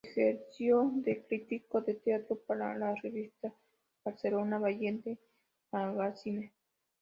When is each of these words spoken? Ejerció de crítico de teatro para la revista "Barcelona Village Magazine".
Ejerció 0.03 0.89
de 0.95 1.21
crítico 1.27 1.79
de 1.81 1.93
teatro 1.93 2.35
para 2.47 2.75
la 2.75 2.95
revista 3.03 3.53
"Barcelona 4.03 4.57
Village 4.57 5.19
Magazine". 5.71 6.51